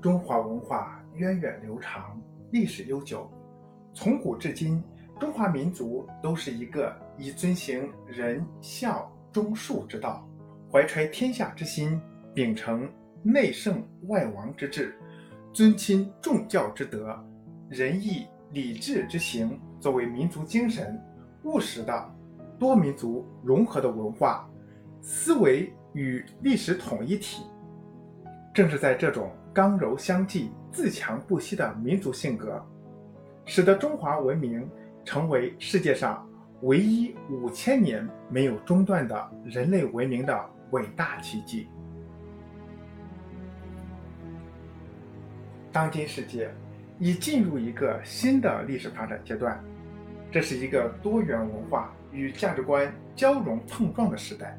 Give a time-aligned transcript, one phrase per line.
[0.00, 2.18] 中华文化源远流长，
[2.52, 3.30] 历史悠久。
[3.92, 4.82] 从古至今，
[5.18, 10.26] 中华民族都是一个以遵行仁、孝、忠、恕之道，
[10.72, 12.00] 怀揣天下之心，
[12.32, 12.90] 秉承
[13.22, 14.96] 内圣外王之治，
[15.52, 17.14] 尊亲重教之德，
[17.68, 20.98] 仁义礼智之行作为民族精神，
[21.44, 22.14] 务实的
[22.58, 24.48] 多民族融合的文化
[25.02, 27.42] 思维与历史统一体。
[28.54, 32.64] 正是在这种刚柔相济、自强不息的民族性格，
[33.44, 34.68] 使得中华文明
[35.04, 36.24] 成为世界上
[36.62, 41.66] 唯一五千年没有中断的人类文明的伟大奇迹。
[45.72, 46.52] 当今世界
[46.98, 49.62] 已进入一个新的历史发展阶段，
[50.30, 54.56] 这是一个多元文化与价值观交融碰撞的时代，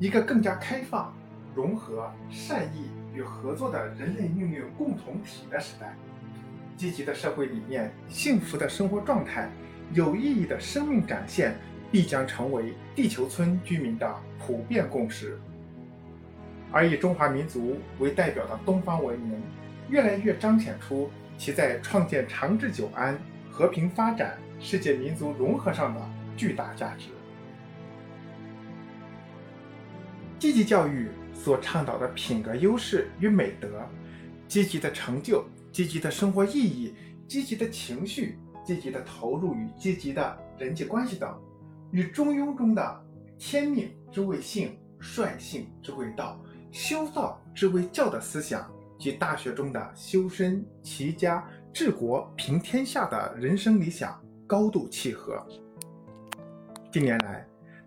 [0.00, 1.12] 一个更加开放、
[1.56, 2.90] 融合、善意。
[3.16, 5.96] 与合作的人类命运共同体的时代，
[6.76, 9.48] 积极的社会理念、幸福的生活状态、
[9.94, 11.56] 有意义的生命展现，
[11.90, 15.38] 必将成为地球村居民的普遍共识。
[16.70, 19.40] 而以中华民族为代表的东方文明，
[19.88, 23.18] 越来越彰显出其在创建长治久安、
[23.50, 26.00] 和平发展、世界民族融合上的
[26.36, 27.08] 巨大价值。
[30.38, 31.08] 积极教育。
[31.38, 33.68] 所倡导的品格优势与美德，
[34.48, 36.92] 积极的成就、积极的生活意义、
[37.28, 41.38] 积极的情绪、积极的投入与积极的人际关系等，
[41.92, 43.04] 与《中庸》中的
[43.38, 46.40] “天命之谓性，率性之谓道，
[46.72, 55.40] 修道之谓教”的思想，及《大学》中的修身齐家治国平天下的人生理想高度契合。
[56.90, 57.46] 近年来，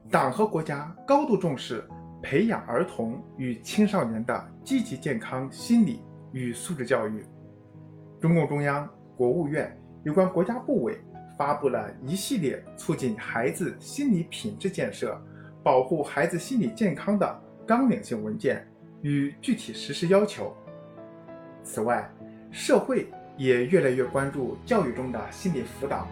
[0.09, 1.84] 党和国家高度重视。
[2.22, 7.25] 培养儿童与青少年的积极健康心理与素质教育，
[8.20, 11.00] 中共中央、国务院有关国家部委
[11.38, 15.19] 发布了一系列促进孩子心理品质建设、
[15.63, 18.68] 保护孩子心理健康的纲领性文件
[19.02, 20.53] 与具体实施要求。
[21.63, 22.09] 此外，
[22.52, 26.06] 社会也越来越关注教育中的心理辅导，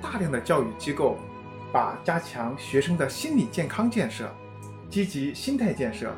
[0.00, 1.16] 大量的教育机构
[1.72, 4.32] 把加强学生的心理健康建设。
[4.90, 6.14] 积极心态建设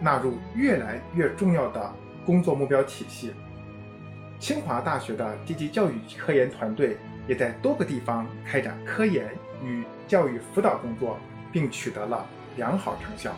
[0.00, 1.94] 纳入越来越重要的
[2.24, 3.32] 工作目标体系。
[4.38, 9.30] 清华大学的积极教育科研团队也在多个地方开展科研
[9.62, 11.18] 与教育辅导工作，
[11.52, 12.26] 并取得了
[12.56, 13.34] 良好成效。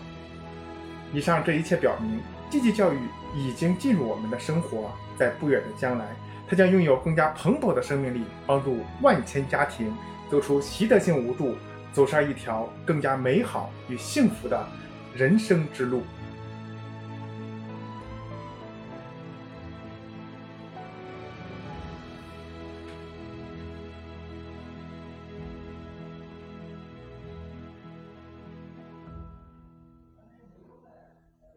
[1.13, 2.99] 以上这一切表明，积极教育
[3.35, 6.07] 已经进入我们的生活，在不远的将来，
[6.49, 9.93] 它将拥有更加蓬勃的生命力，帮助万千家庭
[10.31, 11.57] 走出习得性无助。
[11.93, 14.67] 走上一条更加美好与幸福的
[15.15, 16.03] 人生之路。